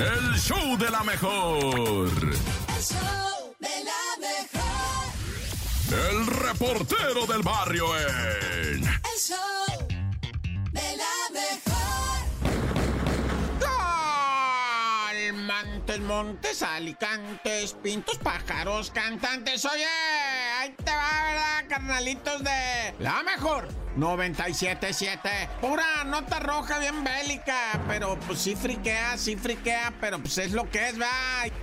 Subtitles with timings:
[0.00, 2.08] El show de la mejor.
[2.08, 5.12] El show de la mejor.
[6.10, 8.82] El reportero del barrio en.
[8.82, 9.88] El show
[10.72, 11.70] de la mejor.
[15.46, 19.64] Montes, montes, alicantes, pintos, pájaros, cantantes.
[19.66, 19.84] Oye,
[20.58, 23.68] ahí te va, ¿verdad, carnalitos de la mejor?
[23.96, 25.48] 97.7.
[25.60, 30.68] Pura nota roja bien bélica, pero pues sí friquea, sí friquea, pero pues es lo
[30.70, 31.08] que es, va.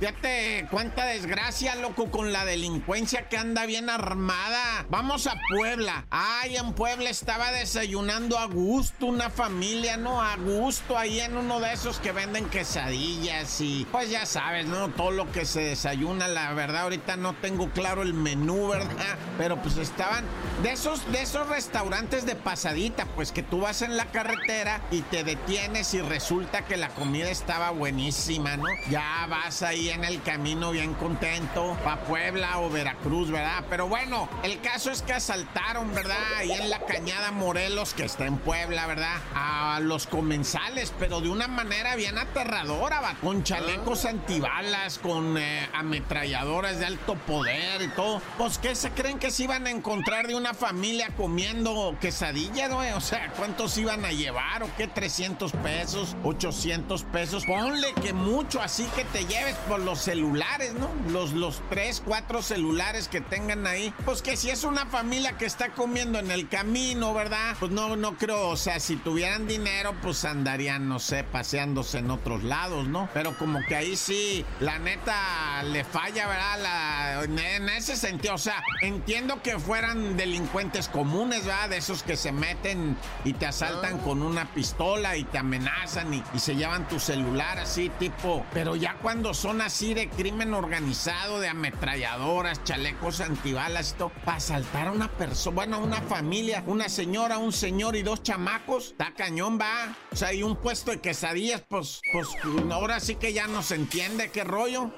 [0.00, 4.86] Fíjate cuánta desgracia, loco, con la delincuencia que anda bien armada.
[4.88, 6.06] Vamos a Puebla.
[6.10, 10.20] Ay, en Puebla estaba desayunando a gusto una familia, ¿no?
[10.20, 14.88] A gusto ahí en uno de esos que venden quesadillas y pues ya sabes, ¿no?
[14.90, 19.16] Todo lo que se desayuna, la verdad, ahorita no tengo claro el menú, ¿verdad?
[19.38, 20.24] Pero pues estaban
[20.62, 25.02] de esos, de esos restaurantes de pasadita, pues que tú vas en la carretera y
[25.02, 28.64] te detienes y resulta que la comida estaba buenísima, ¿no?
[28.88, 33.64] Ya vas ahí en el camino bien contento, pa' Puebla o Veracruz, ¿verdad?
[33.68, 36.16] Pero bueno, el caso es que asaltaron, ¿verdad?
[36.36, 39.16] Ahí en la cañada Morelos, que está en Puebla, ¿verdad?
[39.34, 45.68] A los comensales, pero de una manera bien aterradora, va, con chalecos antibalas, con eh,
[45.74, 48.22] ametralladoras de alto poder y todo.
[48.38, 52.92] Pues, ¿qué se creen que se iban a encontrar de una familia comiendo quesadilla, güey?
[52.92, 54.88] O sea, ¿cuántos iban a llevar o qué?
[54.88, 56.14] ¿300 pesos?
[56.22, 57.44] ¿800 pesos?
[57.44, 60.88] Ponle que mucho, así que te lleves por los celulares, ¿no?
[61.10, 63.92] Los, los tres, cuatro celulares que tengan ahí.
[64.04, 67.56] Pues que si es una familia que está comiendo en el camino, ¿verdad?
[67.58, 72.12] Pues no, no creo, o sea, si tuvieran dinero, pues andarían, no sé, paseándose en
[72.12, 73.08] otros lados, ¿no?
[73.14, 77.24] Pero como que ahí sí, la neta le falla, ¿verdad?
[77.24, 81.70] En ese sentido, o sea, entiendo que fueran delincuentes comunes, ¿verdad?
[81.70, 86.22] De esos que se meten y te asaltan con una pistola y te amenazan y,
[86.34, 88.44] y se llevan tu celular así, tipo.
[88.52, 94.88] Pero ya cuando son así de crimen organizado, de ametralladoras, chalecos antibalas todo, para asaltar
[94.88, 99.12] a una persona, bueno, a una familia, una señora, un señor y dos chamacos, está
[99.14, 99.94] cañón, va.
[100.12, 102.28] O sea, y un puesto de quesadillas, pues, pues
[102.70, 104.90] ahora sí que ya no se entiende qué rollo.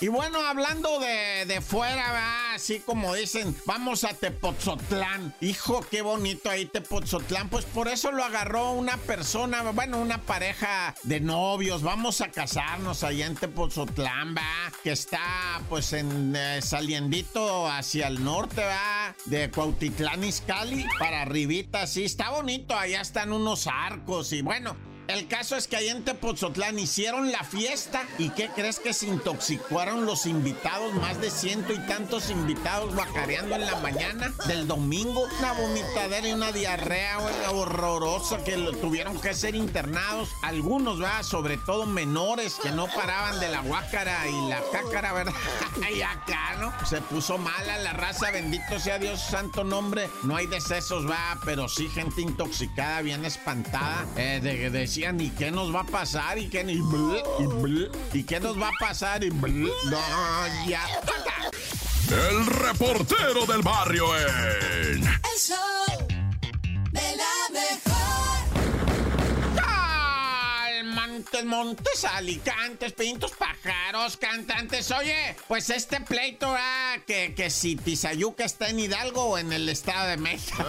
[0.00, 2.48] Y bueno, hablando de, de fuera, ¿va?
[2.58, 5.32] así como dicen, vamos a Tepotzotlán.
[5.40, 7.48] Hijo, qué bonito ahí Tepotzotlán.
[7.48, 11.84] Pues por eso lo agarró una persona, bueno, una pareja de novios.
[11.84, 14.72] Vamos a casarnos allá en Tepotzotlán, va.
[14.82, 19.14] Que está pues en eh, saliendito hacia el norte, va.
[19.26, 22.04] De Cuautitlán Izcalli para arribita, sí.
[22.04, 24.76] Está bonito, allá están unos arcos y bueno.
[25.08, 29.06] El caso es que ahí en Tepoztlán hicieron la fiesta y ¿qué crees que se
[29.06, 30.92] intoxicaron los invitados?
[30.96, 35.26] Más de ciento y tantos invitados guacareando en la mañana del domingo.
[35.38, 37.20] Una vomitadera y una diarrea
[37.50, 40.28] horrorosa que tuvieron que ser internados.
[40.42, 45.32] Algunos, va, sobre todo menores que no paraban de la guácara y la cácara, ¿verdad?
[45.96, 46.86] y acá, ¿no?
[46.86, 50.10] Se puso mala la raza, bendito sea Dios, santo nombre.
[50.24, 54.04] No hay decesos, va, pero sí gente intoxicada, bien espantada.
[54.14, 56.38] Eh, de, de decían, ¿y qué nos va a pasar?
[56.38, 57.22] ¿Y qué, y bleh,
[58.12, 59.22] y ¿y qué nos va a pasar?
[59.22, 59.98] Y bleh, no,
[60.66, 60.84] ya.
[62.10, 65.04] El reportero del barrio en.
[65.04, 65.67] El show
[71.48, 74.90] Montes, alicantes, pintos, pájaros, cantantes.
[74.90, 79.66] Oye, pues este pleito, ah, que, que si Tizayuca está en Hidalgo o en el
[79.70, 80.62] Estado de México.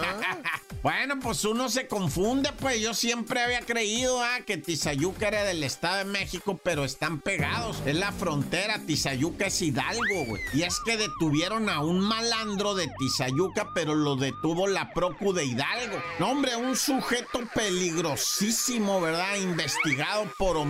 [0.82, 5.62] Bueno, pues uno se confunde, pues yo siempre había creído ah, que Tizayuca era del
[5.62, 7.82] Estado de México, pero están pegados.
[7.84, 10.40] Es la frontera, Tizayuca es Hidalgo, güey.
[10.54, 15.44] Y es que detuvieron a un malandro de Tizayuca, pero lo detuvo la Procu de
[15.44, 16.02] Hidalgo.
[16.18, 19.36] No, hombre, un sujeto peligrosísimo, ¿verdad?
[19.36, 20.69] Investigado por homicidio.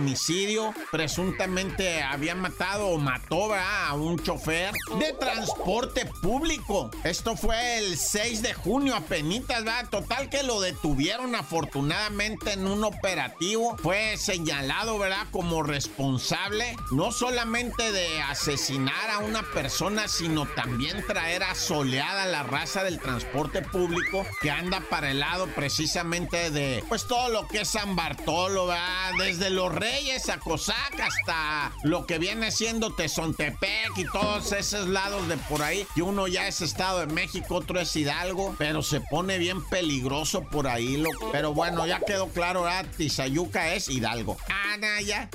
[0.91, 3.31] Presuntamente había matado o mató.
[3.31, 6.91] A un chofer de transporte público.
[7.03, 9.89] Esto fue el 6 de junio, apenitas, ¿verdad?
[9.89, 13.77] Total que lo detuvieron afortunadamente en un operativo.
[13.77, 15.27] Fue señalado, ¿verdad?
[15.31, 22.83] Como responsable no solamente de asesinar a una persona, sino también traer asoleada la raza
[22.83, 27.69] del transporte público que anda para el lado precisamente de, pues todo lo que es
[27.69, 29.11] San Bartolo, ¿verdad?
[29.17, 29.90] Desde los Reyes
[30.29, 35.85] a Cosac hasta lo que viene siendo Tezontepec y todos esos lados de por ahí.
[35.95, 40.43] Y uno ya es Estado de México, otro es Hidalgo, pero se pone bien peligroso
[40.43, 41.29] por ahí, loco.
[41.31, 42.85] Pero bueno, ya quedó claro, ¿verdad?
[42.95, 44.37] Tizayuca es Hidalgo.
[44.49, 45.29] Ah, nah, ya.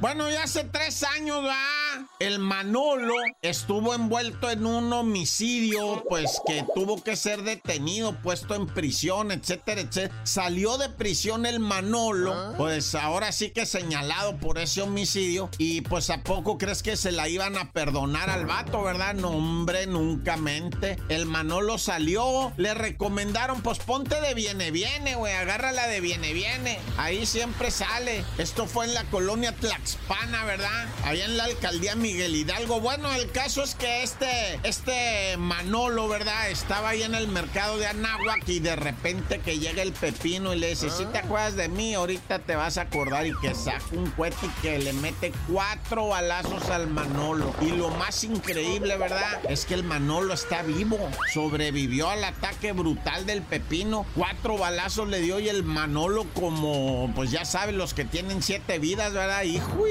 [0.00, 1.83] Bueno, ya hace tres años, ¿verdad?
[2.18, 8.66] El Manolo estuvo envuelto en un homicidio, pues que tuvo que ser detenido, puesto en
[8.66, 10.14] prisión, etcétera, etcétera.
[10.24, 15.50] Salió de prisión el Manolo, pues ahora sí que señalado por ese homicidio.
[15.58, 19.14] Y pues a poco crees que se la iban a perdonar al vato, ¿verdad?
[19.14, 20.98] No, hombre, nunca mente.
[21.08, 26.78] El Manolo salió, le recomendaron, pues ponte de viene, viene, güey, agárrala de viene, viene.
[26.96, 28.24] Ahí siempre sale.
[28.38, 30.88] Esto fue en la colonia Tlaxpana, ¿verdad?
[31.04, 32.80] Allá en la alcaldía Miguel Hidalgo.
[32.80, 36.50] Bueno, el caso es que este, este Manolo, ¿verdad?
[36.50, 40.58] Estaba ahí en el mercado de Anáhuac y de repente que llega el pepino y
[40.58, 43.84] le dice, si te acuerdas de mí, ahorita te vas a acordar y que saca
[43.92, 47.54] un cohete y que le mete cuatro balazos al Manolo.
[47.60, 49.40] Y lo más increíble, ¿verdad?
[49.48, 50.98] Es que el Manolo está vivo.
[51.32, 54.06] Sobrevivió al ataque brutal del pepino.
[54.16, 58.78] Cuatro balazos le dio y el Manolo como, pues ya saben, los que tienen siete
[58.78, 59.42] vidas, ¿verdad?
[59.42, 59.84] Hijo.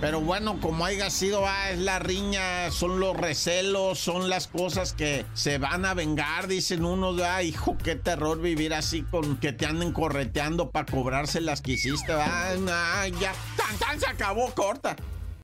[0.00, 1.37] Pero bueno, como haya sido,
[1.70, 6.84] es la riña, son los recelos, son las cosas que se van a vengar, dicen
[6.84, 11.60] unos, ah, hijo, qué terror vivir así con que te anden correteando para cobrarse las
[11.60, 14.96] que hiciste, ah, ya, tan, tan, se acabó, corta.